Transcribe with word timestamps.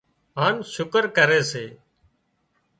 هانَ 0.37 0.55
شُڪر 0.73 1.03
ڪري 1.17 1.41
سي 1.51 1.65